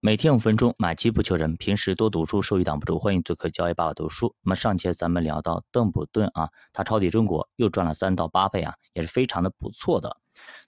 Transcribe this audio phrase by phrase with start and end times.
[0.00, 1.56] 每天五分钟，买基不求人。
[1.56, 3.00] 平时多读书，收益挡不住。
[3.00, 4.32] 欢迎做客交易爸爸读书。
[4.44, 10.16] 那么上节咱们聊到邓普顿啊，他抄底中国又赚了三到八倍啊，也是非常的不错的。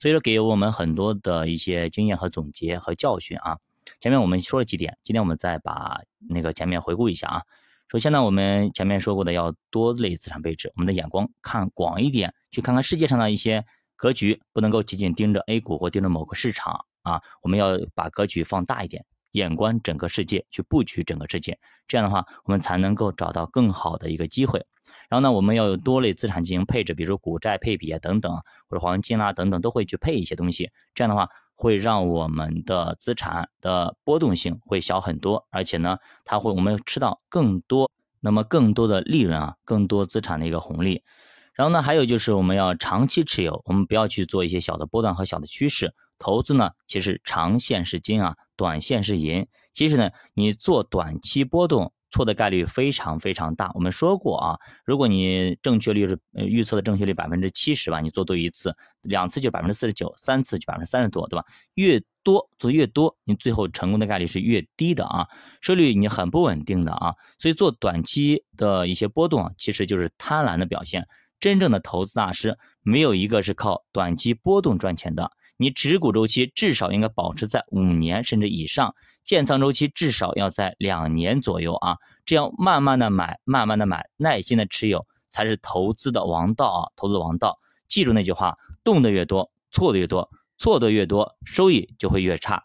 [0.00, 3.56] 所以说给我们很多的一些经验和总结和教训啊。
[4.00, 7.42] 前面我们说了几点，今天我们再把那个前面回顾一下啊。
[7.86, 19.06] 首先呢，我们前面说过的要多类资产配置，我们的眼光看广一点，去看看世界上的一些格局，不能够仅仅盯着 A 股或盯着某个市场啊，我们要把格局放大一点。
[19.32, 24.66] 眼观整个世界，去布局整个世界，这样的话，我们才能够找到更好的一个机会。
[25.08, 28.32] 然后呢，我们要有多类资产进行配置，比如说股债配比啊等等，
[28.68, 30.70] 或者黄金啦等等，都会去配一些东西。
[30.94, 37.90] 这样的话，会让我们的资产的波动性会小很多，而且呢，它会我们吃到更多，
[38.20, 41.02] 那么更多的利润啊，更多资产的一个红利。
[41.54, 45.92] 然后呢，还有就是我们要长期持有，我们不要去做一些小的波段和小的趋势。
[46.20, 49.48] 投资呢，其实长线是金啊，短线是银。
[49.72, 53.70] 其实呢，你做短期波动错的概率非常非常大。
[53.74, 61.44] 我们说过啊，如果你正确率是预测的正确率百分之七十吧，你做对一次，两次就百分之四十九，三次就百分之三十多，对吧？
[61.74, 65.26] 越多做越多，你最后成功的概率是越低的啊，
[65.62, 67.14] 收益率你很不稳定的啊。
[67.38, 71.06] 所以做短期的一些波动，其实就是贪婪的表现。
[71.38, 75.30] 真正的投资大师没有一个是靠短期波动赚钱的。
[75.60, 78.94] 你持股周期至少应该保持在五年甚至以上，
[79.24, 87.58] 建仓周期至少要在两年左右啊，这样慢慢的买，慢慢的买，耐心的持有，才是投资的王道啊，投资王道。
[87.88, 92.64] 记住那句话，动的越多，错的越多，错的越多，收益就会越差。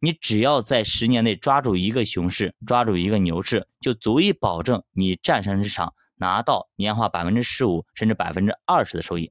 [0.00, 9.30] 你只要在十年内抓住一个熊市，抓住一个牛市，就足以保证你战胜市场，拿到年化百分之十五甚至百分之二十的收益。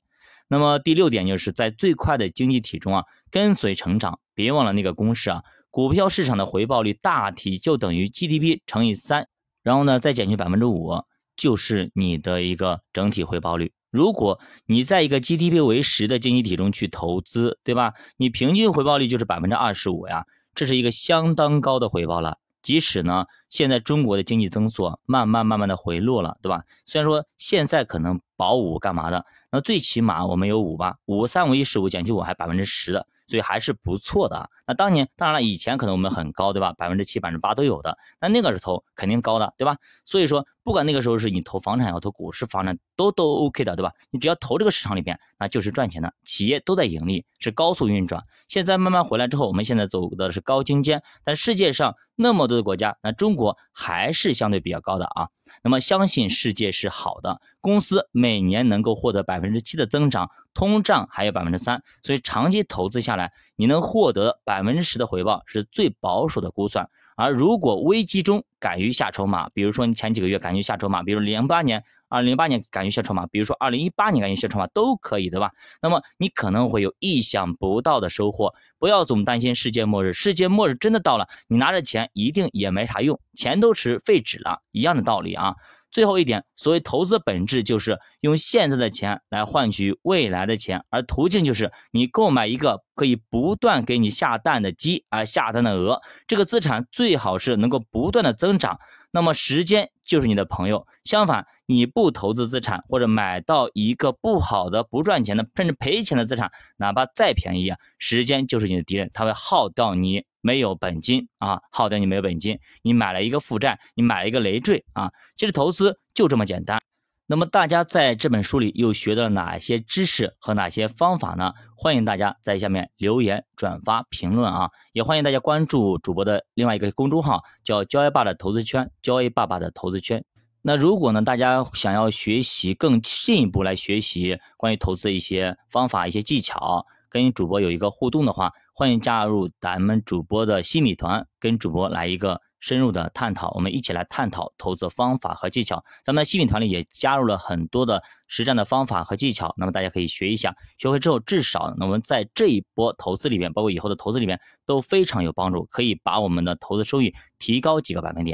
[0.51, 4.19] 那么第六点就是在最快的经济体中啊，跟随成长。
[4.33, 9.29] 别忘了那个公式啊，股票市场的回报率大体就等于 GDP 乘以三，
[9.63, 11.05] 然后呢再减去百分之五，
[11.37, 13.71] 就是你的一个整体回报率。
[13.91, 17.93] 如果你在一个 GDP 为十的经济体中去投资，对吧？
[18.17, 22.39] 你平均回报率就是百分之二十五呀，这是一个相当高的回报了。
[22.61, 26.63] 即使呢，现在中国的经济增速慢慢慢慢的回落了，对吧？
[26.85, 29.25] 虽然说现在可能保五干嘛的。
[29.53, 34.49] 那最起码我们有五吧，五三五一十五减去五还百分之十的，所以还是不错的。
[34.73, 36.73] 当年当然了，以前可能我们很高，对吧？
[36.73, 39.77] 百分之七、百分之八都有的，那那个是投肯定高的，对吧？
[40.05, 43.93] 所以说，不管那个时候是你投房产要投股市、房产都都 OK 的，对吧？
[44.09, 48.23] 你只要投这个市场里边，那就是赚钱的，企业都在盈利，是高速运转。
[48.47, 55.29] 现在慢慢回来之后，我们现在走的是高精尖，但世界上那么多的国家，那中国还是相对比较高的啊。
[55.63, 66.89] 那么相信世界是好的，公司每年能够获得百分之七的增长，通胀还有百分之三，所以长期投资下来，你能获得百百分之十的回报是最保守的估算。
[67.15, 75.51] 而如果危机中敢于下筹码，比如说你前几个月敢于下筹码，比如零八年、二零零八年敢于下筹码，比如说二零一八年敢于下筹码都可以，对吧？
[75.81, 78.53] 那么你可能会有意想不到的收获。
[78.79, 85.55] 不要总担心世界末日，世界末日真的到了，你拿着钱一定也没啥用，钱都是废纸了，一样的道理啊。
[85.91, 98.79] 最后一点，所谓投资本质就是用现在的钱来换取未来的钱，而途径就是你购买一个可以不断给你下蛋的鸡啊，下蛋的鹅，这个资产最好是能够不断的增长。
[99.13, 100.87] 那么时间就是你的朋友。
[101.03, 112.59] 相反，你不投资资产，或者买到一个不好的、不赚钱的，甚至赔钱的资产，哪怕再便宜啊，时间就是你的敌人，它会耗掉你没有本金啊，耗掉你没有本金。
[112.81, 115.11] 你买了一个负债，你买了一个累赘啊。
[115.35, 116.81] 其实投资就这么简单。
[117.27, 121.53] 那么大家在这本书里又学到了哪些知识和哪些方法呢？
[121.77, 124.69] 欢迎大家在下面留言、转发、评论啊！
[124.91, 130.25] 也欢迎大家关注主播的另外一个公众号，叫“交易爸的投资圈”，交易爸爸的投资圈。
[130.61, 142.41] 那如果呢，大家想要学习更进一步来学习关于投资的一些方法、一些技巧，跟主播有一个互动的话，欢迎加入咱们主播的新米团，跟主播来一个。
[142.61, 145.83] 深入的探讨，我们一起来探讨投资方法和技巧。
[146.05, 150.55] 咱们的幸运团里也加入了很多的实战的方法和技巧，那么大家可以学一下。
[150.77, 158.29] 学会之后，至少那我们在这一波投资里面，包括以后的投资里面都非常有帮助，可以把我们的投资收益提高几个百分点。